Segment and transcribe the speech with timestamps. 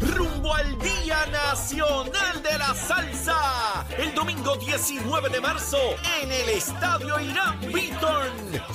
[0.00, 3.86] Rumbo al Día Nacional de la Salsa.
[3.98, 5.78] El domingo 19 de marzo,
[6.22, 8.32] en el Estadio Irán Beaton.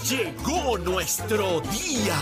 [0.09, 2.15] Llegó nuestro día.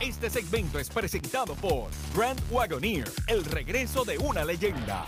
[0.00, 5.04] Este segmento es presentado por Grand Wagoneer, el regreso de una leyenda.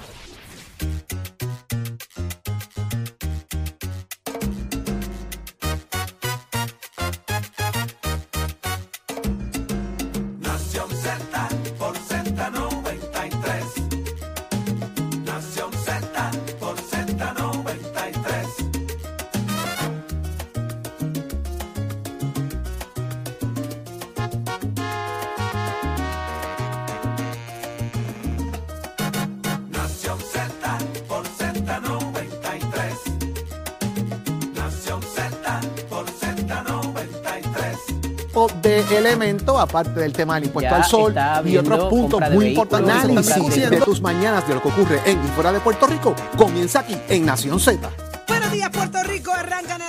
[38.48, 42.48] Tipo de elemento, aparte del tema del impuesto Ya al sol y otros puntos muy
[42.48, 42.94] importantes.
[43.04, 46.80] Análisis de tus mañanas de lo que ocurre en y fuera de Puerto Rico comienza
[46.80, 47.90] aquí en Nación Z.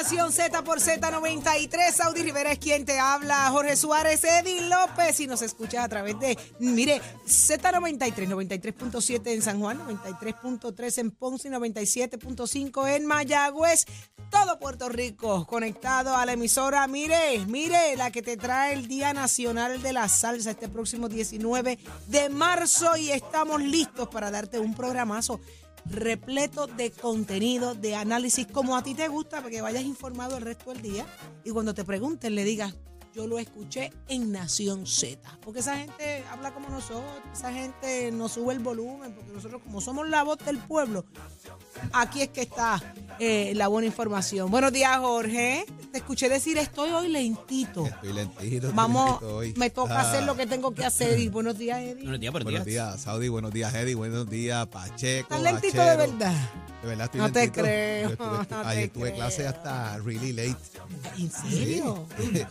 [0.06, 1.92] Nación Z por Z93.
[1.92, 3.50] Saudi Rivera es quien te habla.
[3.50, 5.20] Jorge Suárez, Eddie López.
[5.20, 11.48] Y nos escucha a través de, mire, Z93, 93.7 en San Juan, 93.3 en Ponce
[11.48, 13.86] y 97.5 en Mayagüez.
[14.30, 16.86] Todo Puerto Rico conectado a la emisora.
[16.86, 21.80] Mire, mire, la que te trae el Día Nacional de la Salsa este próximo 19
[22.06, 22.96] de marzo.
[22.96, 25.40] Y estamos listos para darte un programazo
[25.86, 30.44] repleto de contenido, de análisis, como a ti te gusta, para que vayas informado el
[30.44, 31.06] resto del día.
[31.44, 32.76] Y cuando te pregunten le digas,
[33.16, 38.34] yo lo escuché en Nación Z, porque esa gente habla como nosotros, esa gente nos
[38.34, 41.06] sube el volumen, porque nosotros como somos la voz del pueblo,
[41.94, 42.82] aquí es que está
[43.20, 44.52] eh, la buena información.
[44.52, 45.66] Buenos días, Jorge.
[45.94, 47.86] Te escuché decir, estoy hoy lentito.
[47.86, 48.44] Estoy lentito.
[48.68, 49.54] estoy Vamos, lentito hoy.
[49.56, 51.18] me toca Ah, hacer lo que tengo que hacer.
[51.20, 52.04] Y buenos días, Eddie.
[52.04, 52.92] Buenos días, buenos Buenos días.
[52.94, 53.30] días, Saudi.
[53.30, 53.96] Buenos días, Eddie.
[53.96, 55.34] Buenos días, Pacheco.
[55.34, 55.98] ¿Estás lentito de Achero.
[56.12, 56.50] verdad?
[56.82, 57.62] De verdad estoy No te lentito.
[57.64, 59.16] creo, Yo estuve- no te ayer tuve creo.
[59.16, 60.58] clase hasta really late.
[61.18, 62.06] ¿En serio?
[62.20, 62.48] Eddie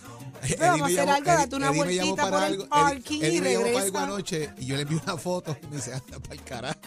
[0.60, 3.20] vamos a hacer llamó- algo, date una Eddie vueltita para por el algo- Eddie- parking
[3.20, 4.04] y Eddie me llamó para algo regresa.
[4.04, 6.80] anoche y yo le envié una foto y me dice, anda para el carajo.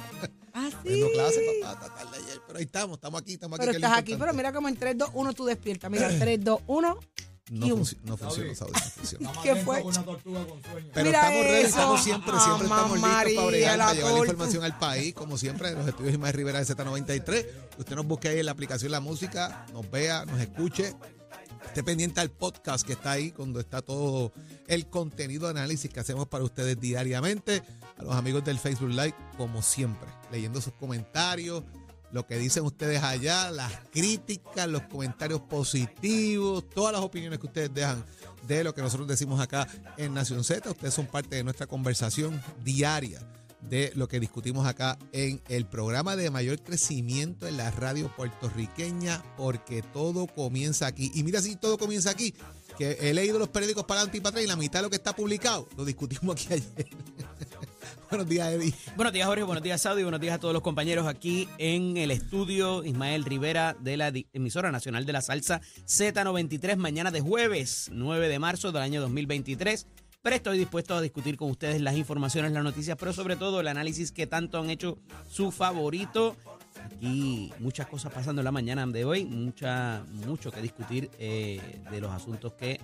[0.54, 1.04] Ah, sí.
[1.14, 2.42] Clase, papá, hasta tarde ayer.
[2.48, 3.66] Pero ahí estamos, estamos aquí, estamos aquí.
[3.68, 5.90] Pero estás aquí, pero mira como en 3, 2, 1 tú despiertas.
[5.92, 7.00] Mira, 3, 2, 1.
[7.50, 9.32] No, y un- funci- no funciona, Saudi, no funciona.
[9.42, 9.82] ¿Qué fue?
[9.82, 13.96] Pero Mira estamos ready, estamos siempre, Ah, siempre estamos listos María, para bregar, la para
[13.96, 17.46] llevar la información al país, como siempre, en los estudios Ismael Rivera de Z93.
[17.78, 20.94] Usted nos busque ahí en la aplicación La Música, nos vea, nos escuche.
[21.68, 24.34] Esté pendiente al podcast que está ahí, cuando está todo
[24.68, 27.62] el contenido de análisis que hacemos para ustedes diariamente.
[27.98, 31.64] A los amigos del Facebook Live, como siempre, leyendo sus comentarios,
[32.12, 37.74] lo que dicen ustedes allá, las críticas, los comentarios positivos, todas las opiniones que ustedes
[37.74, 38.04] dejan
[38.48, 39.68] de lo que nosotros decimos acá
[39.98, 40.70] en Nación Z.
[40.70, 43.20] Ustedes son parte de nuestra conversación diaria
[43.62, 49.24] de lo que discutimos acá en el programa de mayor crecimiento en la radio puertorriqueña,
[49.36, 51.12] porque todo comienza aquí.
[51.14, 52.34] Y mira si todo comienza aquí,
[52.78, 55.16] que he leído los periódicos para adelante y y la mitad de lo que está
[55.16, 56.88] publicado lo discutimos aquí ayer.
[58.10, 58.74] Buenos días, Eddie.
[58.96, 59.44] Buenos días, Jorge.
[59.44, 60.04] Buenos días, Saudi.
[60.04, 62.86] Buenos días a todos los compañeros aquí en el estudio.
[62.86, 66.78] Ismael Rivera de la emisora nacional de la salsa Z93.
[66.78, 69.88] Mañana de jueves, 9 de marzo del año 2023.
[70.28, 73.68] Pero estoy dispuesto a discutir con ustedes las informaciones, las noticias, pero sobre todo el
[73.70, 74.98] análisis que tanto han hecho
[75.32, 76.36] su favorito.
[76.84, 82.02] Aquí muchas cosas pasando en la mañana de hoy, mucha, mucho que discutir eh, de
[82.02, 82.82] los asuntos que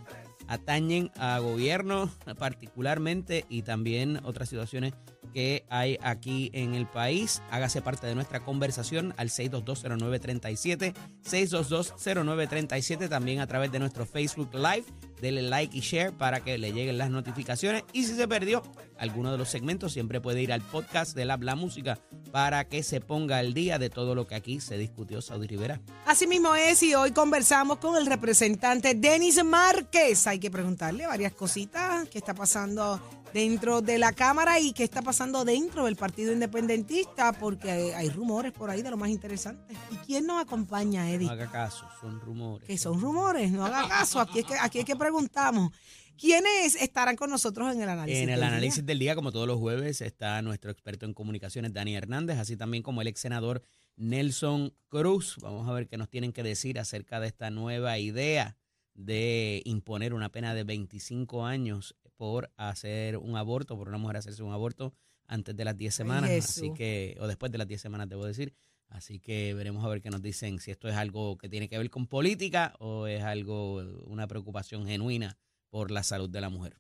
[0.48, 2.10] atañen a gobierno
[2.40, 4.94] particularmente y también otras situaciones
[5.34, 7.42] que hay aquí en el país.
[7.52, 10.94] Hágase parte de nuestra conversación al 6220937,
[11.30, 14.86] 6220937, también a través de nuestro Facebook Live.
[15.24, 17.86] Dele like y share para que le lleguen las notificaciones.
[17.94, 18.62] Y si se perdió
[18.98, 21.98] alguno de los segmentos, siempre puede ir al podcast de la, música
[22.34, 25.80] para que se ponga al día de todo lo que aquí se discutió, Saudi Rivera.
[26.06, 30.28] Así mismo es, y hoy conversamos con el representante Denis Márquez.
[30.28, 33.00] Hay que preguntarle varias cositas que está pasando
[33.34, 38.10] dentro de la Cámara y qué está pasando dentro del Partido Independentista, porque hay, hay
[38.10, 39.74] rumores por ahí de lo más interesante.
[39.92, 41.30] ¿Y quién nos acompaña, No Eddie?
[41.30, 42.68] haga caso, son rumores.
[42.68, 44.20] Que son rumores, no haga caso.
[44.20, 45.72] Aquí es que, aquí es que preguntamos.
[46.16, 48.22] ¿Quiénes estarán con nosotros en el análisis?
[48.22, 48.48] En el del día?
[48.48, 52.56] análisis del día, como todos los jueves, está nuestro experto en comunicaciones, Dani Hernández, así
[52.56, 53.64] también como el ex senador
[53.96, 55.38] Nelson Cruz.
[55.42, 58.56] Vamos a ver qué nos tienen que decir acerca de esta nueva idea
[58.94, 64.44] de imponer una pena de 25 años por hacer un aborto, por una mujer hacerse
[64.44, 64.94] un aborto
[65.28, 68.54] antes de las 10 semanas, así que, o después de las 10 semanas, debo decir.
[68.90, 71.78] Así que veremos a ver qué nos dicen, si esto es algo que tiene que
[71.78, 75.38] ver con política o es algo, una preocupación genuina
[75.70, 76.80] por la salud de la mujer.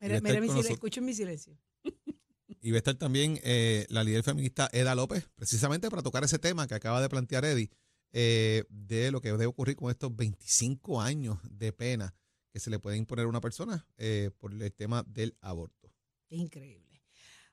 [0.00, 1.58] Mira, mira mi silencio, escuchen mi silencio.
[2.60, 6.38] Y va a estar también eh, la líder feminista Eda López, precisamente para tocar ese
[6.38, 7.70] tema que acaba de plantear Eddie,
[8.12, 12.14] eh, de lo que debe ocurrir con estos 25 años de pena
[12.50, 15.92] que se le puede imponer a una persona eh, por el tema del aborto.
[16.30, 16.88] Increíble.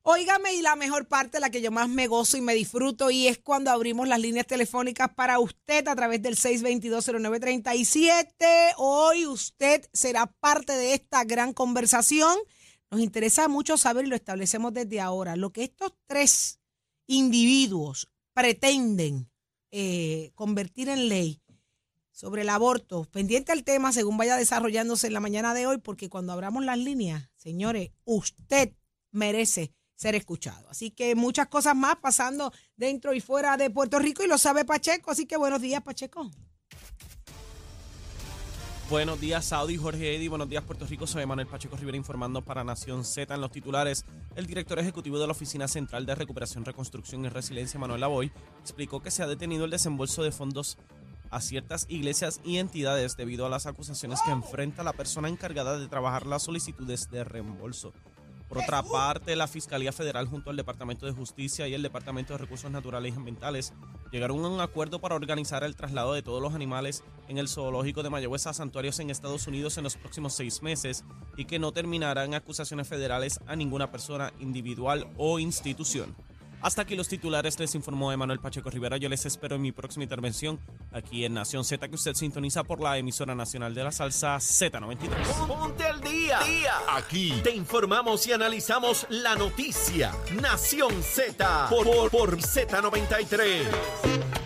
[0.07, 3.27] Óigame, y la mejor parte, la que yo más me gozo y me disfruto, y
[3.27, 8.75] es cuando abrimos las líneas telefónicas para usted a través del 6220937.
[8.77, 12.37] Hoy usted será parte de esta gran conversación.
[12.91, 16.59] Nos interesa mucho saber, y lo establecemos desde ahora, lo que estos tres
[17.07, 19.31] individuos pretenden
[19.71, 21.41] eh, convertir en ley
[22.15, 23.03] sobre el aborto.
[23.11, 26.77] Pendiente al tema según vaya desarrollándose en la mañana de hoy, porque cuando abramos las
[26.77, 28.73] líneas, señores, usted
[29.11, 30.69] merece ser escuchado.
[30.69, 34.65] Así que muchas cosas más pasando dentro y fuera de Puerto Rico y lo sabe
[34.65, 35.11] Pacheco.
[35.11, 36.31] Así que buenos días, Pacheco.
[38.89, 40.27] Buenos días, Saudi, Jorge Eddy.
[40.27, 41.07] Buenos días, Puerto Rico.
[41.07, 44.05] Soy Manuel Pacheco Rivera informando para Nación Z en los titulares.
[44.35, 48.31] El director ejecutivo de la Oficina Central de Recuperación, Reconstrucción y Resiliencia, Manuel Lavoy,
[48.61, 50.77] explicó que se ha detenido el desembolso de fondos
[51.35, 55.89] a ciertas iglesias y entidades debido a las acusaciones que enfrenta la persona encargada de
[55.89, 57.91] trabajar las solicitudes de reembolso.
[58.47, 62.37] Por otra parte, la Fiscalía Federal junto al Departamento de Justicia y el Departamento de
[62.37, 63.73] Recursos Naturales y Ambientales
[64.13, 68.01] llegaron a un acuerdo para organizar el traslado de todos los animales en el zoológico
[68.01, 71.03] de Mayagüez a santuarios en Estados Unidos en los próximos seis meses
[71.35, 76.15] y que no terminarán acusaciones federales a ninguna persona individual o institución.
[76.61, 78.97] Hasta aquí los titulares, les informó Emanuel Pacheco Rivera.
[78.97, 80.59] Yo les espero en mi próxima intervención
[80.91, 85.47] aquí en Nación Z, que usted sintoniza por la emisora nacional de la salsa Z93.
[85.47, 86.39] Ponte al día.
[86.89, 90.11] Aquí te informamos y analizamos la noticia.
[90.41, 94.44] Nación Z por, por, por Z93.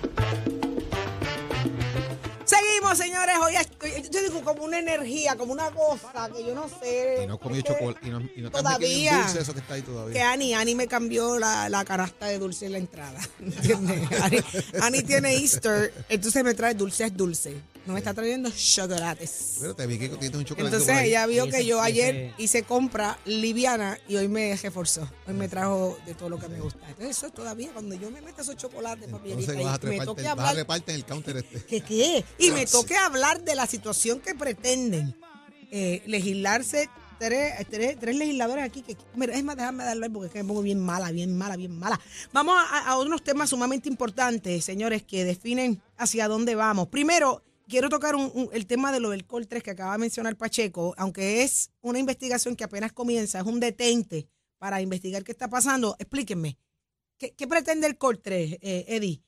[2.80, 3.36] Seguimos, señores.
[3.44, 7.22] Hoy estoy, yo digo como una energía, como una cosa que yo no sé.
[7.24, 8.08] Y no Es que- chocolate.
[8.08, 9.12] Y no, y no todavía.
[9.18, 10.32] en dulce eso que está ahí que todavía.
[10.32, 13.20] Ani, Ani me cambió la, la canasta de dulce en la entrada.
[13.40, 14.22] ¿Entiendes?
[14.22, 14.38] Ani,
[14.82, 17.56] Ani tiene Easter, entonces me trae dulces dulces.
[17.90, 19.58] No me está trayendo chocolates.
[19.60, 23.18] Pero te vi que tienes un chocolate Entonces ella vio que yo ayer hice compra
[23.26, 25.10] liviana y hoy me reforzó.
[25.28, 26.88] Hoy me trajo de todo lo que me gusta.
[26.88, 29.88] Entonces eso es todavía cuando yo me meto esos chocolates, papi, Entonces Erika, vas a,
[29.88, 31.66] y me treparte, toque hablar en el counter este.
[31.66, 32.24] ¿Qué qué?
[32.38, 35.16] Y me toque hablar de la situación que pretenden
[35.72, 38.84] eh, legislarse tres, tres, tres legisladores aquí.
[38.84, 41.56] Que, mira, es más, déjame darle porque es que me pongo bien mala, bien mala,
[41.56, 42.00] bien mala.
[42.34, 46.90] Vamos a, a unos temas sumamente importantes, señores, que definen hacia dónde vamos.
[46.90, 50.00] Primero, quiero tocar un- un- el tema de lo del COL 3 que acaba de
[50.00, 54.28] mencionar Pacheco, aunque es una investigación que apenas comienza, es un detente
[54.58, 55.96] para investigar qué está pasando.
[56.00, 56.58] Explíquenme,
[57.18, 59.24] ¿qué, qué pretende el COL 3, eh, Eddie?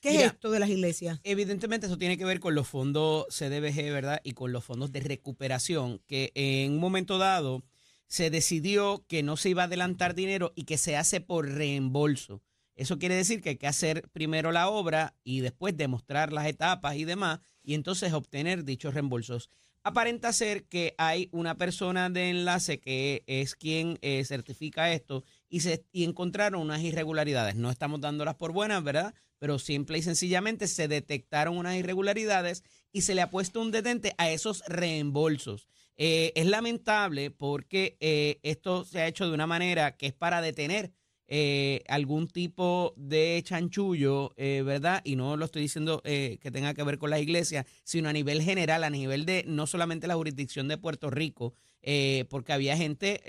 [0.00, 1.20] ¿Qué Mira, es esto de las iglesias?
[1.24, 4.20] Evidentemente eso tiene que ver con los fondos CDBG, ¿verdad?
[4.22, 7.64] Y con los fondos de recuperación, que en un momento dado
[8.06, 12.42] se decidió que no se iba a adelantar dinero y que se hace por reembolso.
[12.76, 16.94] Eso quiere decir que hay que hacer primero la obra y después demostrar las etapas
[16.94, 19.50] y demás, y entonces obtener dichos reembolsos.
[19.82, 25.60] Aparenta ser que hay una persona de enlace que es quien eh, certifica esto y,
[25.60, 27.56] se, y encontraron unas irregularidades.
[27.56, 29.14] No estamos dándolas por buenas, ¿verdad?
[29.38, 34.14] Pero simple y sencillamente se detectaron unas irregularidades y se le ha puesto un detente
[34.16, 35.68] a esos reembolsos.
[35.98, 40.40] Eh, es lamentable porque eh, esto se ha hecho de una manera que es para
[40.40, 40.90] detener
[41.30, 45.02] eh, algún tipo de chanchullo, eh, ¿verdad?
[45.04, 48.14] Y no lo estoy diciendo eh, que tenga que ver con la iglesia, sino a
[48.14, 52.78] nivel general, a nivel de no solamente la jurisdicción de Puerto Rico, eh, porque había
[52.78, 53.20] gente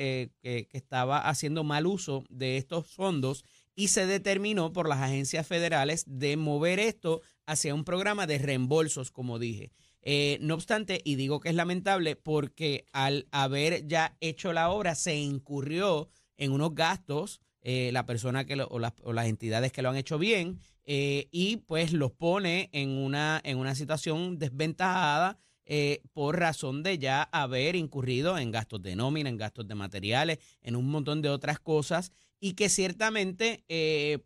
[0.41, 3.43] que, estaba haciendo mal uso de estos fondos
[3.75, 9.11] y se determinó por las agencias federales de mover esto hacia un programa de reembolsos,
[9.11, 9.71] como dije.
[10.39, 15.15] No obstante, y digo que es lamentable porque al haber ya hecho la obra se
[15.17, 19.81] incurrió en unos gastos eh, la persona que lo- o, las, o las entidades que
[19.81, 25.37] lo han hecho bien eh, y pues los pone en una, en una situación desventajada
[25.65, 30.39] eh, por razón de ya haber incurrido en gastos de nómina, en gastos de materiales,
[30.61, 33.63] en un montón de otras cosas y que ciertamente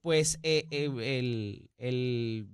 [0.02, 2.48] pues el, el-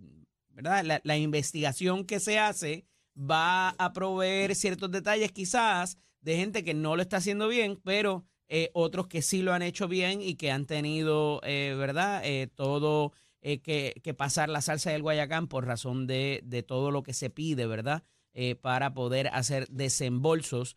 [0.50, 0.84] ¿verdad?
[0.86, 6.74] La, la investigación que se hace va a proveer ciertos detalles quizás de gente que
[6.74, 10.34] no lo está haciendo bien, pero eh, otros que sí lo han hecho bien y
[10.34, 12.22] que han tenido, eh, ¿verdad?
[12.26, 17.04] Eh, todo que, que pasar la salsa del Guayacán por razón de, de todo lo
[17.04, 18.04] que se pide, ¿verdad?
[18.62, 20.76] Para poder hacer desembolsos,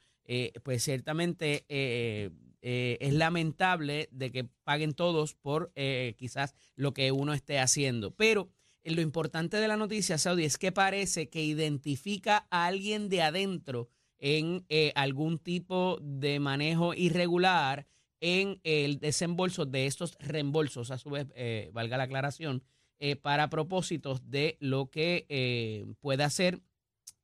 [0.62, 5.72] pues ciertamente es lamentable de que paguen todos por
[6.16, 8.14] quizás lo que uno esté haciendo.
[8.14, 8.48] Pero
[8.84, 13.88] lo importante de la noticia, Saudi, es que parece que identifica a alguien de adentro
[14.24, 17.86] en eh, algún tipo de manejo irregular
[18.20, 22.62] en el desembolso de estos reembolsos, a su vez, eh, valga la aclaración,
[23.00, 26.62] eh, para propósitos de lo que eh, pueda hacer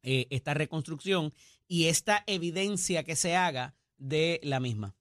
[0.03, 1.33] eh, esta reconstrucción
[1.69, 4.97] y esta evidencia que se haga de la misma.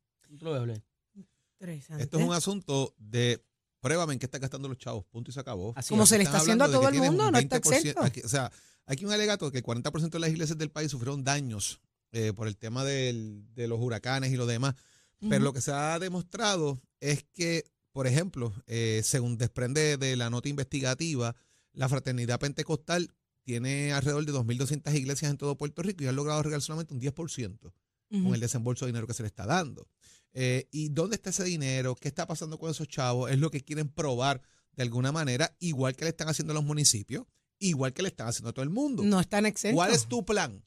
[2.00, 3.44] Esto es un asunto de
[3.80, 5.74] pruébame en qué están gastando los chavos, punto y se acabó.
[5.76, 8.02] Así Como se le está haciendo a todo el mundo, un no está 20%, exento.
[8.02, 8.52] aquí- o sea,
[8.86, 12.34] aquí un alegato de que el 40% de las iglesias del país sufrieron daños eh,
[12.34, 14.76] por el tema del- de los huracanes y lo demás.
[15.20, 20.30] Pero lo que se ha demostrado es que, por ejemplo, eh, según desprende de la
[20.30, 21.36] nota investigativa,
[21.74, 23.12] la Fraternidad Pentecostal
[23.44, 27.00] tiene alrededor de 2.200 iglesias en todo Puerto Rico y han logrado arreglar solamente un
[27.00, 27.74] 10%
[28.12, 28.24] Ujú.
[28.24, 29.88] con el desembolso de dinero que se le está dando.
[30.34, 31.96] Eh, ¿Y dónde está ese dinero?
[31.96, 33.32] ¿Qué está pasando con esos chavos?
[33.32, 34.42] Es lo que quieren probar
[34.76, 37.26] de alguna manera, igual que le están haciendo a los municipios,
[37.58, 39.04] igual que le están haciendo a todo el mundo.
[39.04, 39.76] No están exentos.
[39.78, 40.64] ¿Cuál es tu plan?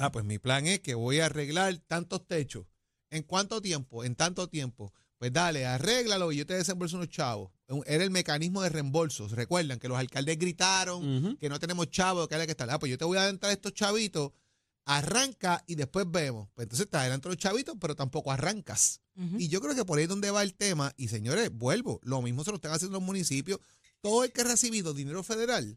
[0.00, 2.66] Ah, pues mi plan es que voy a arreglar tantos techos.
[3.10, 4.04] ¿En cuánto tiempo?
[4.04, 4.92] En tanto tiempo.
[5.18, 7.50] Pues dale, arréglalo y yo te desembolso unos chavos.
[7.86, 9.32] Era el mecanismo de reembolsos.
[9.32, 12.70] Recuerdan que los alcaldes gritaron que no tenemos chavos, que hay que estar.
[12.70, 14.30] Ah, pues yo te voy a adelantar estos chavitos,
[14.84, 16.48] arranca y después vemos.
[16.54, 19.00] Pues entonces te adelanto los chavitos, pero tampoco arrancas.
[19.36, 20.94] Y yo creo que por ahí es donde va el tema.
[20.96, 23.58] Y señores, vuelvo, lo mismo se lo están haciendo los municipios.
[24.00, 25.76] Todo el que ha recibido dinero federal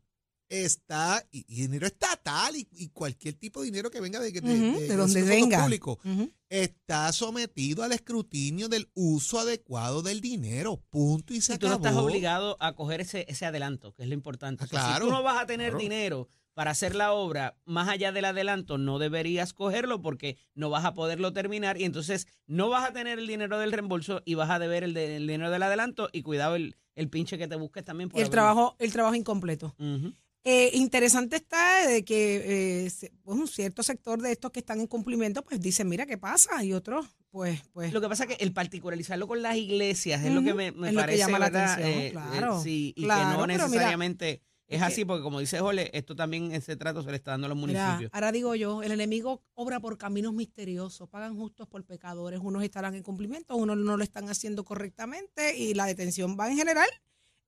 [0.51, 4.41] está, y, y dinero estatal, y, y cualquier tipo de dinero que venga de, de,
[4.41, 5.63] de esos donde fondos venga.
[5.63, 6.29] públicos, Ujú.
[6.49, 10.83] está sometido al escrutinio del uso adecuado del dinero.
[10.89, 14.09] Punto y se Y tú no estás obligado a coger ese, ese adelanto, que es
[14.09, 14.63] lo importante.
[14.63, 15.79] Ah, O sea, claro, si tú no vas a tener claro.
[15.81, 20.83] dinero para hacer la obra, más allá del adelanto, no deberías cogerlo porque no vas
[20.83, 24.49] a poderlo terminar y entonces no vas a tener el dinero del reembolso y vas
[24.49, 27.55] a deber el, de- el dinero del adelanto y cuidado el, el pinche que te
[27.55, 29.73] busques también por El haber- trabajo, el trabajo incompleto.
[29.79, 30.13] Ujú.
[30.43, 32.91] Eh, interesante está de que eh,
[33.23, 36.63] pues, un cierto sector de estos que están en cumplimiento, pues dicen, mira qué pasa,
[36.63, 37.93] y otros, pues, pues.
[37.93, 40.89] Lo que pasa es que el particularizarlo con las iglesias es lo que me, me
[40.89, 45.21] es lo que parece, claro, sí, y claro, que no mira, necesariamente es así, porque
[45.21, 48.09] como dice Jole, esto también, ese trato se le está dando a los Mira, municipios.
[48.13, 52.95] ahora digo yo, el enemigo obra por caminos misteriosos, pagan justos por pecadores, unos estarán
[52.95, 56.89] en cumplimiento, unos no lo están haciendo correctamente y la detención va en general.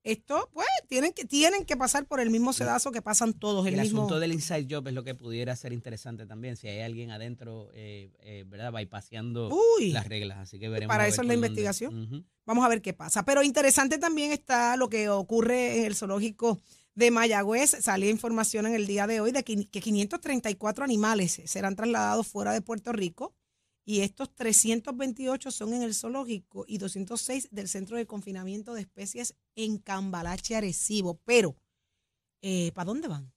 [0.04, 3.74] Esto, pues, tienen que, tienen que pasar por el mismo sedazo que pasan todos, el,
[3.74, 4.00] el mismo.
[4.00, 7.70] asunto del inside job es lo que pudiera ser interesante también, si hay alguien adentro,
[7.72, 8.70] eh, eh, ¿verdad?
[8.70, 10.94] Bypaseando Uy, las reglas, así que veremos.
[10.94, 12.26] para eso es la investigación.
[12.44, 13.24] Vamos a ver qué pasa.
[13.24, 16.60] Pero interesante también está lo que ocurre en el zoológico
[16.94, 17.70] de Mayagüez.
[17.80, 22.52] Salía información en el día de hoy de que que 534 animales serán trasladados fuera
[22.52, 23.32] de Puerto Rico
[23.84, 29.36] y estos 328 son en el zoológico y 206 del Centro de Confinamiento de Especies
[29.54, 31.20] en Cambalache, Arecibo.
[31.24, 31.56] Pero,
[32.42, 33.32] eh, ¿para dónde van?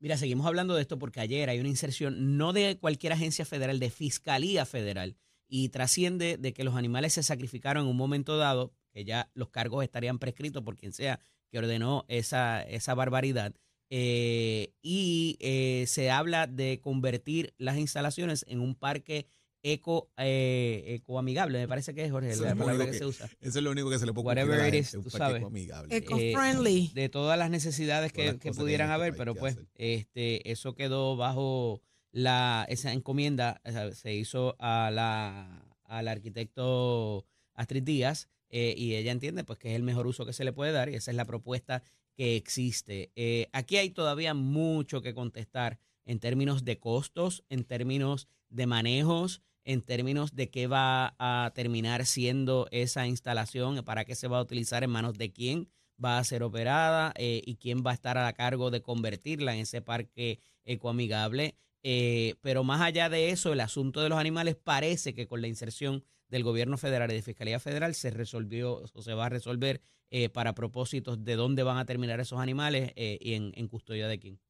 [0.00, 3.78] Mira, seguimos hablando de esto porque ayer hay una inserción no de cualquier agencia federal,
[3.78, 8.72] de Fiscalía Federal, y trasciende de que los animales se sacrificaron en un momento dado,
[8.92, 11.20] que ya los cargos estarían prescritos por quien sea
[11.50, 13.54] que ordenó esa, esa barbaridad.
[13.90, 19.26] eh, y eh, se habla de convertir las instalaciones en un parque
[19.62, 22.98] eco eh, ecoamigable, me parece que es Jorge, Eso la es lo palabra que, que-
[22.98, 23.26] se usa.
[23.40, 25.42] Eso es lo único que se le puede Whatever it is, tú sabes.
[25.42, 25.96] amigable.
[25.96, 26.90] Eco-friendly.
[26.94, 29.66] de todas las necesidades Todas que, las que pudieran este haber, pero pues hacer.
[29.74, 37.24] este eso quedó bajo la esa encomienda, o sea, se hizo a la al arquitecto
[37.54, 40.52] Astrid Díaz eh, y ella entiende pues que es el mejor uso que se le
[40.52, 41.82] puede dar y esa es la propuesta
[42.14, 43.10] que existe.
[43.16, 49.40] Eh, aquí hay todavía mucho que contestar en términos de costos, en términos de manejos,
[49.64, 54.42] en términos de qué va a terminar siendo esa instalación, para qué se va a
[54.42, 55.68] utilizar en manos de quién
[56.02, 59.60] va a ser operada eh, y quién va a estar a cargo de convertirla en
[59.60, 61.54] ese parque ecoamigable.
[61.84, 65.48] Eh, pero más allá de eso, el asunto de los animales parece que con la
[65.48, 69.82] inserción del gobierno federal y de Fiscalía Federal se resolvió o se va a resolver
[70.10, 74.08] eh, para propósitos de dónde van a terminar esos animales eh, y en, en custodia
[74.08, 74.40] de quién.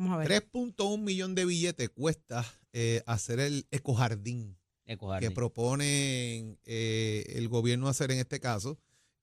[0.00, 0.48] Vamos a ver.
[0.50, 4.56] 3.1 millón de billetes cuesta eh, hacer el ecojardín.
[4.86, 5.28] Ecojardín.
[5.28, 8.78] que proponen eh, el gobierno hacer en este caso.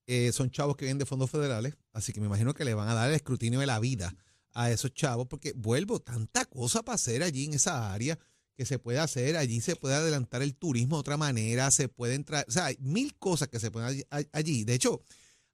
[0.05, 2.87] Eh, son chavos que vienen de fondos federales, así que me imagino que le van
[2.89, 4.15] a dar el escrutinio de la vida
[4.53, 8.19] a esos chavos, porque vuelvo, tanta cosa para hacer allí en esa área
[8.55, 12.13] que se puede hacer, allí se puede adelantar el turismo de otra manera, se puede
[12.13, 14.63] entrar, o sea, hay mil cosas que se pueden allí.
[14.63, 15.03] De hecho,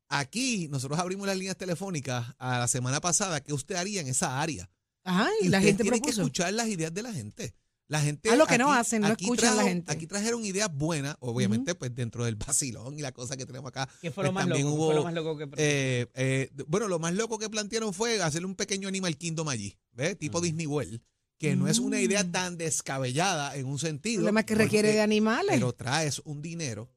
[0.10, 4.42] aquí nosotros abrimos las líneas telefónicas a la semana pasada, ¿qué usted haría en esa
[4.42, 4.70] área?
[5.04, 7.54] Ajá, y Y la gente tienen que escuchar las ideas de la gente.
[7.88, 8.30] La gente.
[8.32, 9.92] Ah, lo que no hacen, no aquí escuchan a la trajo- gente.
[9.92, 13.88] Aquí trajeron ideas buenas, obviamente, pues dentro del vacilón y la cosa que tenemos acá.
[14.02, 14.56] ¿Qué fue lo pues, más loco?
[14.58, 17.50] también ¿Qué fue lo hubo, más loco que eh, eh, bueno, lo más loco que
[17.50, 20.18] plantearon fue hacerle un pequeño Animal Kingdom allí, ¿ves?
[20.18, 20.40] Tipo.
[20.40, 21.02] Disney World,
[21.38, 24.20] que no es una idea tan descabellada en un El sentido.
[24.22, 25.52] problema es que requiere porque- de animales.
[25.56, 26.90] Pero traes un dinero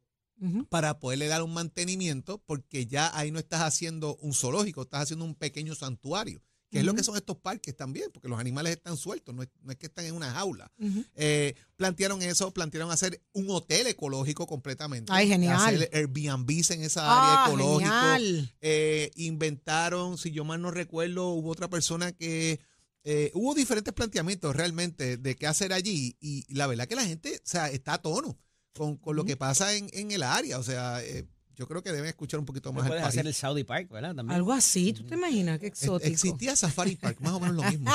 [0.68, 5.24] para poderle dar un mantenimiento, porque ya ahí no estás haciendo un zoológico, estás haciendo
[5.24, 6.42] un pequeño santuario,
[6.76, 9.48] que es lo que son estos parques también, porque los animales están sueltos, no es,
[9.62, 10.70] no es que están en una jaula.
[11.14, 15.12] Eh, plantearon eso, plantearon hacer un hotel ecológico completamente.
[15.12, 15.56] Ay, genial.
[15.56, 18.18] Hacer Airbnbs en esa Ah, área ecológica.
[18.60, 22.60] Eh, inventaron, si yo mal no recuerdo, hubo otra persona que
[23.04, 27.36] eh, hubo diferentes planteamientos realmente de qué hacer allí y la verdad que la gente,
[27.36, 28.36] o sea, está a tono
[28.74, 31.24] con, con lo que pasa en, en el área, o sea, eh,
[31.56, 34.14] yo creo que deben escuchar un poquito más al Puedes hacer el Saudi Park, ¿verdad?
[34.14, 34.36] También.
[34.36, 35.58] Algo así, ¿tú te imaginas?
[35.58, 36.12] Qué Ex- exótico.
[36.12, 37.90] Existía Safari Park, más o menos lo mismo.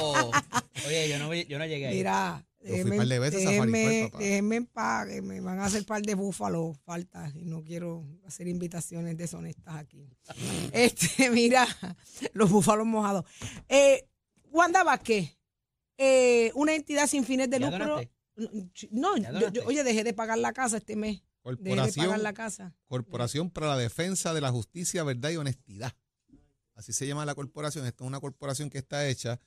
[0.00, 0.30] Oh.
[0.86, 1.96] Oye, yo no, yo no llegué ahí.
[1.96, 4.24] Mira, Yo fui un par de veces a Safari déjenme, Park, papá.
[4.24, 8.04] déjenme en paz, que me van a hacer par de búfalos, falta, y no quiero
[8.26, 10.08] hacer invitaciones deshonestas aquí.
[10.72, 11.66] este, mira,
[12.32, 13.24] los búfalos mojados.
[13.68, 14.08] Eh,
[14.50, 15.36] Wanda Vázquez,
[15.98, 17.86] eh, una entidad sin fines de ¿Ya lucro.
[17.86, 18.10] donaste?
[18.90, 19.16] No,
[19.50, 21.22] yo- oye, dejé de pagar la casa este mes.
[21.46, 22.74] Pagar Corporación, la casa.
[22.86, 25.92] Corporación para la Defensa de la Justicia, Verdad y Honestidad.
[26.74, 27.86] Así se llama la corporación.
[27.86, 29.40] Esta es una corporación que está hecha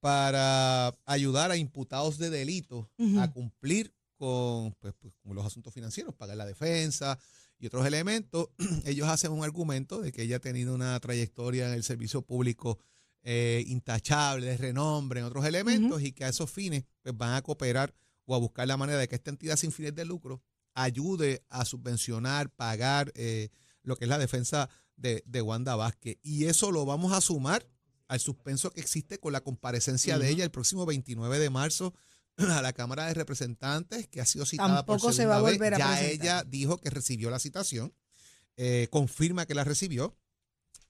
[0.00, 2.86] para ayudar a imputados de delitos
[3.18, 7.18] a cumplir con, pues, pues, con los asuntos financieros, pagar la defensa
[7.58, 8.48] y otros elementos.
[8.84, 12.78] Ellos hacen un argumento de que ella ha tenido una trayectoria en el servicio público
[13.22, 17.42] eh, intachable, de renombre, en otros elementos, y que a esos fines pues, van a
[17.42, 17.94] cooperar
[18.26, 20.42] o a buscar la manera de que esta entidad sin fines de lucro
[20.74, 23.48] ayude a subvencionar, pagar eh,
[23.82, 26.18] lo que es la defensa de, de Wanda Vázquez.
[26.22, 27.66] Y eso lo vamos a sumar
[28.08, 31.94] al suspenso que existe con la comparecencia de ella el próximo 29 de marzo
[32.36, 35.50] a la Cámara de Representantes, que ha sido citada Tampoco por se va a segunda
[35.50, 35.58] vez.
[35.58, 36.12] volver a Ya presentar.
[36.12, 37.94] ella dijo que recibió la citación,
[38.56, 40.16] eh, confirma que la recibió.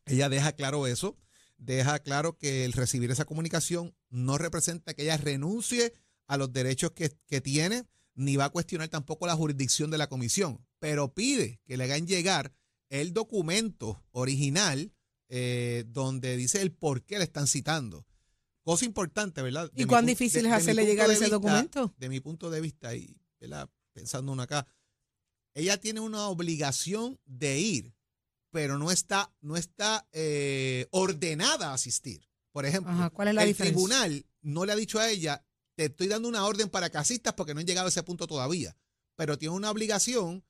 [0.07, 1.17] Ella deja claro eso,
[1.57, 5.95] deja claro que el recibir esa comunicación no representa que ella renuncie
[6.27, 7.85] a los derechos que, que tiene,
[8.15, 12.07] ni va a cuestionar tampoco la jurisdicción de la comisión, pero pide que le hagan
[12.07, 12.55] llegar
[12.91, 14.93] el documento original
[15.29, 18.07] eh, donde dice el por qué le están citando.
[18.63, 19.71] Cosa importante, ¿verdad?
[19.75, 21.95] ¿Y cuán difícil de- es hacerle llegar ese vista- documento?
[21.99, 23.69] De mi punto de vista, y ¿verdad?
[23.93, 24.67] pensando uno acá,
[25.55, 27.95] ella tiene una obligación de ir,
[28.51, 32.29] pero no está, no está eh, ordenada a asistir.
[32.53, 33.75] Por ejemplo, Ajá, ¿cuál es la el diferencia?
[33.75, 35.44] tribunal no le ha dicho a ella,
[35.75, 38.27] te estoy dando una orden para que asistas porque no han llegado a ese punto
[38.27, 38.77] todavía,
[39.17, 40.45] pero tiene una obligación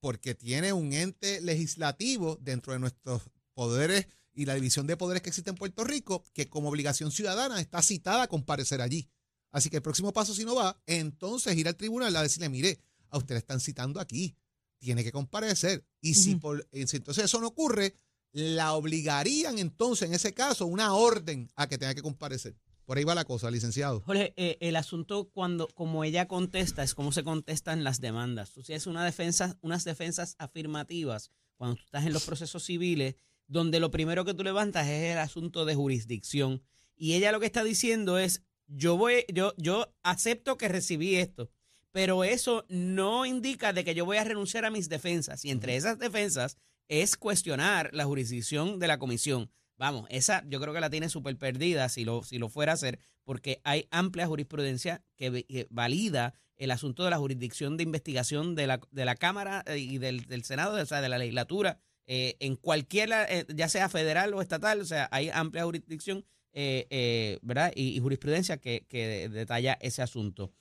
[0.00, 3.22] porque tiene un ente legislativo dentro de nuestros
[3.54, 7.60] poderes y la división de poderes que existe en Puerto Rico, que como obligación ciudadana
[7.60, 9.08] está citada a comparecer allí.
[9.50, 12.78] Así que el próximo paso, si no va, entonces ir al tribunal a decirle, mire,
[13.08, 14.36] a usted le están citando aquí,
[14.78, 15.86] tiene que comparecer.
[16.02, 17.94] Y si, por, eh, si entonces eso no ocurre,
[18.32, 22.54] la obligarían entonces, en ese caso, una orden a que tenga que comparecer.
[22.86, 24.00] Por ahí va la cosa, licenciado.
[24.02, 28.52] Jorge, eh, el asunto cuando, como ella contesta, es cómo se contestan las demandas.
[28.52, 33.16] Tú tienes una defensa, unas defensas afirmativas cuando tú estás en los procesos civiles,
[33.48, 36.62] donde lo primero que tú levantas es el asunto de jurisdicción.
[36.96, 41.50] Y ella lo que está diciendo es, yo voy, yo, yo acepto que recibí esto,
[41.90, 45.44] pero eso no indica de que yo voy a renunciar a mis defensas.
[45.44, 49.50] Y entre esas defensas es cuestionar la jurisdicción de la comisión.
[49.78, 52.74] Vamos, esa yo creo que la tiene súper perdida si lo, si lo fuera a
[52.74, 58.66] hacer, porque hay amplia jurisprudencia que, valida el asunto de la jurisdicción de investigación de
[58.66, 62.36] la, de la Cámara eh, y del, del Senado, o sea, de la legislatura, eh,
[62.38, 67.72] en cualquier, eh, ya sea federal o estatal, o sea, hay amplia jurisdicción, eh, ¿verdad?
[67.74, 70.52] Y, y jurisprudencia que, que detalla ese asunto.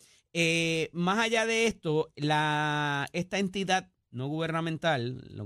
[0.91, 5.45] Más allá de esto, la, esta entidad no gubernamental, lo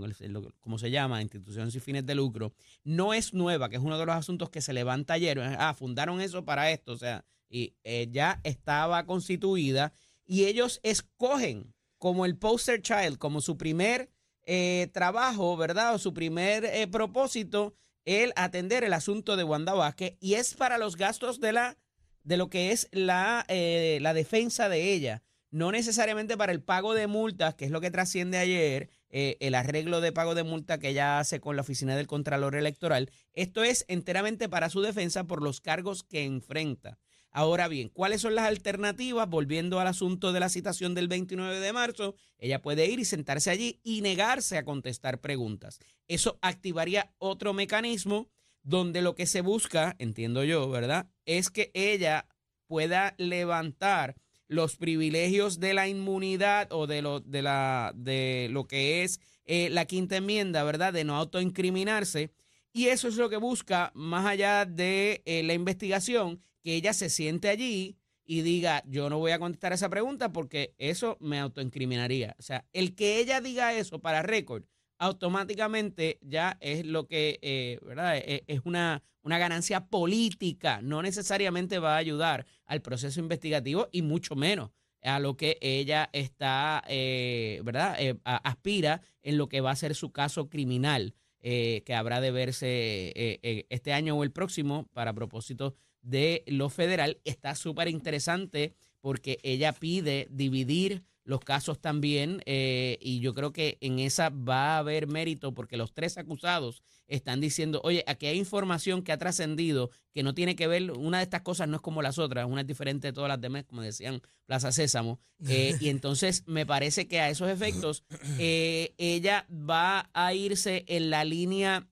[0.59, 2.53] como se llama, institución sin fines de lucro,
[2.83, 5.39] no es nueva, que es uno de los asuntos que se levanta ayer.
[5.39, 9.91] Ah, fundaron eso para esto, o sea, y eh, ya estaba constituida
[10.25, 14.11] y ellos escogen como el poster child, como su primer
[14.45, 15.95] eh, trabajo, ¿verdad?
[15.95, 17.73] O su primer eh, propósito,
[18.05, 21.77] el atender el asunto de Wanda Vázquez y es para los gastos de la
[22.23, 27.07] de lo que es la, la defensa de ella, no necesariamente para el pago de
[27.07, 30.89] multas, que es lo que trasciende ayer, eh, el arreglo de pago de multa que
[30.89, 33.11] ella hace con la oficina del Contralor Electoral.
[33.33, 36.99] Esto es enteramente para su defensa por los cargos que enfrenta.
[37.31, 39.29] Ahora bien, ¿cuáles son las alternativas?
[39.29, 43.51] Volviendo al asunto de la citación del 29 de marzo, ella puede ir y sentarse
[43.51, 45.79] allí y negarse a contestar preguntas.
[46.07, 48.29] Eso activaría otro mecanismo
[48.63, 51.07] donde lo que se busca, entiendo yo, ¿verdad?
[51.25, 52.27] Es que ella
[52.67, 54.15] pueda levantar
[54.49, 59.69] los privilegios de la inmunidad o de lo, de la, de lo que es eh,
[59.69, 60.91] la quinta enmienda, ¿verdad?
[60.91, 62.31] De no autoincriminarse.
[62.73, 67.09] Y eso es lo que busca, más allá de eh, la investigación, que ella se
[67.09, 72.35] siente allí y diga, yo no voy a contestar esa pregunta porque eso me autoincriminaría.
[72.37, 74.63] O sea, el que ella diga eso para récord,
[74.99, 78.17] automáticamente ya es lo que, eh, ¿verdad?
[78.17, 84.01] E- Es una, una ganancia política, no necesariamente va a ayudar al proceso investigativo y
[84.01, 87.95] mucho menos a lo que ella está, eh, ¿verdad?
[87.99, 93.39] Eh, aspira en lo que va a ser su caso criminal, que habrá de verse
[93.69, 97.17] este año o el próximo para propósito de lo federal.
[97.23, 103.77] Está súper interesante porque ella pide dividir los casos también eh, y yo creo que
[103.81, 108.39] en esa va a haber mérito porque los tres acusados están diciendo, oye, aquí hay
[108.39, 111.81] información que ha trascendido que no tiene que ver, una de estas cosas no es
[111.83, 115.75] como las otras, una es diferente de todas las demás, como decían Plaza Sésamo, eh,
[115.79, 118.03] y entonces me parece que a esos efectos
[118.39, 121.87] eh, ella va a irse en la línea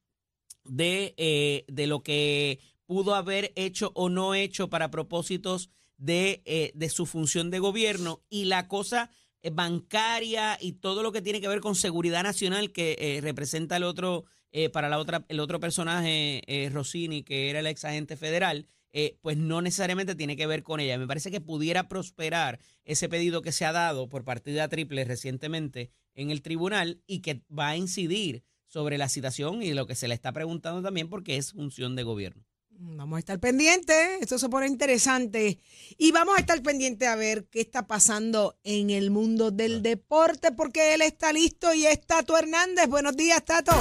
[0.64, 5.70] de, eh, de lo que pudo haber hecho o no hecho para propósitos
[6.00, 9.10] de, de su función de gobierno y la cosa
[9.52, 13.84] bancaria y todo lo que tiene que ver con seguridad nacional que eh, representa el
[13.84, 18.18] otro eh, para la otra el otro personaje eh, Rossini que era el ex agente
[18.18, 18.68] federal
[19.00, 20.98] eh, pues no necesariamente tiene que ver con ella.
[20.98, 25.92] Me parece que pudiera prosperar ese pedido que se ha dado por partida triple recientemente
[26.16, 30.08] en el tribunal y que va a incidir sobre la citación y lo que se
[30.08, 32.47] le está preguntando también porque es función de gobierno.
[32.80, 35.60] Vamos a estar pendientes, esto se pone interesante.
[35.98, 40.52] Y vamos a estar pendientes a ver qué está pasando en el mundo del deporte,
[40.52, 42.88] porque él está listo y es Tato Hernández.
[42.88, 43.72] Buenos días, Tato.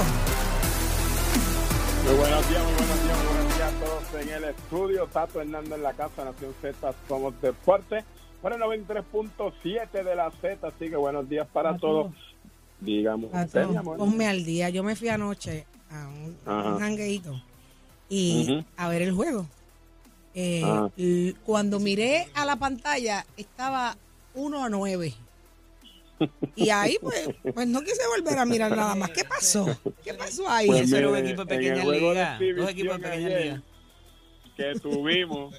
[2.05, 5.07] Muy buenos días, muy buenos días, muy buenos días a todos en el estudio.
[5.13, 8.03] Tato Hernández en la casa, Nación Z, somos deporte.
[8.41, 11.87] Por el 93.7 de la Z, así que buenos días para Tato.
[11.87, 12.13] todos.
[12.79, 13.97] Digamos, usted, amor.
[13.97, 14.69] ponme al día.
[14.69, 16.85] Yo me fui anoche a un, a un Ajá.
[18.09, 18.65] Y Ujú.
[18.77, 19.47] a ver el juego.
[20.33, 20.63] Eh,
[20.97, 23.97] l- cuando miré a la pantalla estaba
[24.35, 25.13] 1 a 9.
[26.55, 29.11] Y ahí, pues, pues no quise volver a mirar nada más.
[29.11, 29.65] ¿Qué pasó?
[30.03, 30.65] ¿Qué pasó ahí?
[30.67, 32.39] Pues Ese era un mire, equipo de pequeña liga.
[32.55, 33.63] Dos equipos de pequeña liga.
[34.55, 35.53] que tuvimos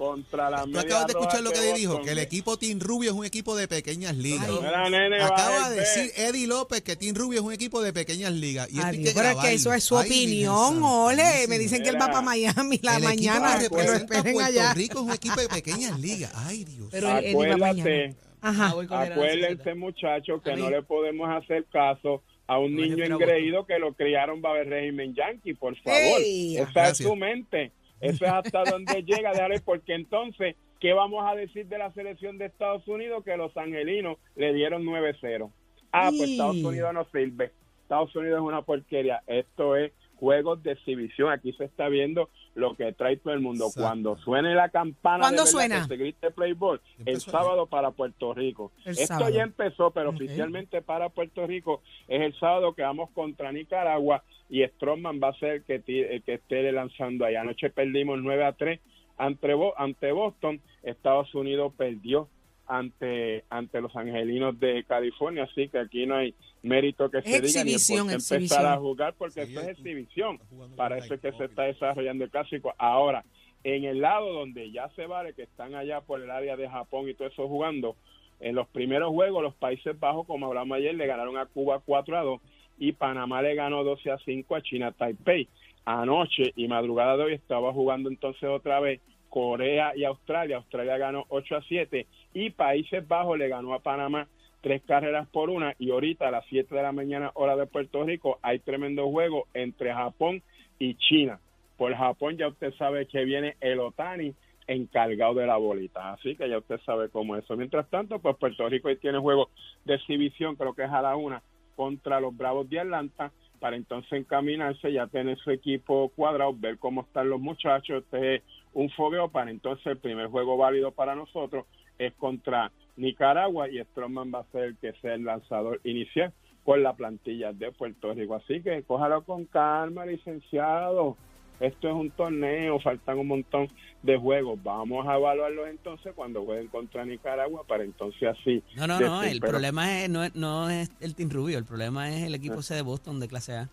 [0.00, 3.10] contra la Tú media acabas de escuchar lo que dijo, que el equipo Team Rubio
[3.10, 4.48] es un equipo de pequeñas ligas.
[4.48, 4.58] Ay.
[4.62, 6.10] Mira, nene, Acaba de decir.
[6.16, 8.70] Eddie López que Team Rubio es un equipo de pequeñas ligas.
[8.70, 9.50] Y que pero es que grabarlo.
[9.50, 11.46] eso es su Ay, opinión, ole.
[11.48, 14.40] Me dicen que él va para Miami la el mañana, equipo que representa a Puerto
[14.40, 14.72] allá.
[14.72, 16.32] Rico es un equipo de pequeñas ligas.
[16.34, 16.88] Ay, Dios.
[16.90, 17.10] Pero.
[17.10, 18.74] Acuérdate, Ajá.
[18.88, 23.92] Ah, acuérdense muchachos que no le podemos hacer caso a un niño engreído que lo
[23.92, 26.22] criaron bajo el régimen yanqui, por favor.
[26.22, 27.72] Esa es su mente.
[28.00, 32.38] Eso es hasta donde llega, déjale, porque entonces, ¿qué vamos a decir de la selección
[32.38, 33.24] de Estados Unidos?
[33.24, 35.50] Que los angelinos le dieron 9-0.
[35.92, 37.52] Ah, pues Estados Unidos no sirve.
[37.82, 39.22] Estados Unidos es una porquería.
[39.26, 41.32] Esto es juegos de exhibición.
[41.32, 43.64] Aquí se está viendo lo que trae todo el mundo.
[43.66, 43.80] Exacto.
[43.88, 45.80] Cuando suene la campana ¿Cuándo de suena?
[45.82, 48.70] que se grite Playboy, el sábado para Puerto Rico.
[48.84, 49.30] El Esto sábado.
[49.34, 54.62] ya empezó, pero oficialmente para Puerto Rico es el sábado que vamos contra Nicaragua y
[54.64, 57.36] Stroman va a ser el que, ti- el que esté lanzando ahí.
[57.36, 58.78] Anoche perdimos 9 a 3
[59.16, 60.60] ante, ante Boston.
[60.82, 62.28] Estados Unidos perdió
[62.70, 67.64] ante ante los angelinos de California, así que aquí no hay mérito que se diga
[67.64, 70.38] ni Exhibición, por empezar a jugar porque Sí, esto es exhibición.
[70.76, 72.72] Para eso es que se está desarrollando el clásico.
[72.78, 73.24] Ahora,
[73.64, 77.08] en el lado donde ya se vale que están allá por el área de Japón
[77.08, 77.96] y todo eso jugando,
[78.38, 82.18] en los primeros juegos los Países Bajos, como hablamos ayer, le ganaron a Cuba 4
[82.18, 82.40] a 2
[82.78, 85.48] y Panamá le ganó 12 a 5 a China Taipei.
[85.84, 90.56] Anoche y madrugada de hoy estaba jugando entonces otra vez Corea y Australia.
[90.56, 94.28] Australia ganó 8 a 7 y Países Bajos le ganó a Panamá
[94.60, 98.04] tres carreras por una y ahorita a las 7 de la mañana hora de Puerto
[98.04, 100.42] Rico hay tremendo juego entre Japón
[100.78, 101.40] y China.
[101.76, 104.34] Por Japón ya usted sabe que viene el Otani
[104.66, 107.56] encargado de la bolita, así que ya usted sabe cómo es eso.
[107.56, 109.48] Mientras tanto, pues Puerto Rico hoy tiene juego
[109.84, 111.42] de exhibición, creo que es a la una,
[111.74, 117.00] contra los Bravos de Atlanta, para entonces encaminarse, ya tener su equipo cuadrado, ver cómo
[117.00, 121.66] están los muchachos, este es un fogueo para entonces el primer juego válido para nosotros
[122.06, 126.32] es contra Nicaragua y Stroman va a ser el que sea el lanzador inicial
[126.64, 128.34] con la plantilla de Puerto Rico.
[128.34, 131.16] Así que cójalo con calma, licenciado.
[131.60, 133.68] Esto es un torneo, faltan un montón
[134.02, 134.58] de juegos.
[134.62, 138.62] Vamos a evaluarlos entonces cuando jueguen contra Nicaragua para entonces así.
[138.76, 139.22] No, no, no.
[139.22, 141.58] El pero- problema es, no, es- no es el Team Rubio.
[141.58, 143.68] El problema es el equipo ese de Boston de clase A.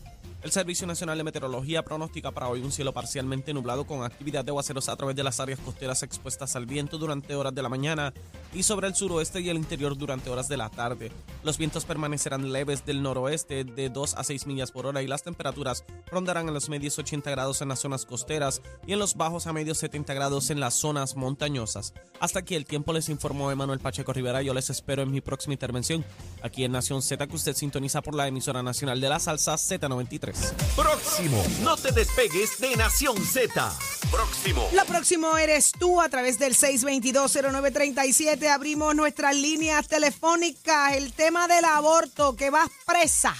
[0.41, 4.49] El Servicio Nacional de Meteorología pronostica para hoy un cielo parcialmente nublado con actividad de
[4.49, 8.11] aguaceros a través de las áreas costeras expuestas al viento durante horas de la mañana
[8.51, 11.11] y sobre el suroeste y el interior durante horas de la tarde.
[11.43, 15.21] Los vientos permanecerán leves del noroeste de 2 a 6 millas por hora y las
[15.21, 19.45] temperaturas rondarán en los medios 80 grados en las zonas costeras y en los bajos
[19.45, 21.93] a medios 70 grados en las zonas montañosas.
[22.19, 24.41] Hasta aquí el tiempo les informó Emanuel Pacheco Rivera.
[24.41, 26.03] Yo les espero en mi próxima intervención
[26.41, 30.30] aquí en Nación Z que usted sintoniza por la emisora nacional de la salsa Z93.
[30.75, 31.43] Próximo.
[31.63, 33.71] No te despegues de Nación Z.
[34.11, 34.67] Próximo.
[34.73, 38.47] Lo próximo eres tú a través del 622-0937.
[38.47, 40.95] Abrimos nuestras líneas telefónicas.
[40.95, 43.35] El tema del aborto, que vas presa.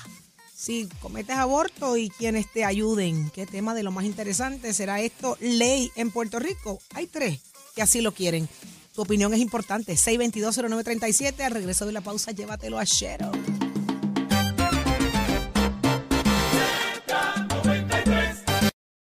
[0.55, 3.31] Si cometes aborto y quienes te ayuden.
[3.31, 5.37] ¿Qué tema de lo más interesante será esto?
[5.39, 6.79] Ley en Puerto Rico.
[6.93, 7.39] Hay tres
[7.75, 8.47] que así lo quieren.
[8.93, 9.93] Tu opinión es importante.
[9.93, 11.41] 622-0937.
[11.41, 13.31] Al regreso de la pausa, llévatelo a Shero.